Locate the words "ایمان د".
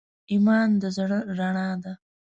0.31-0.83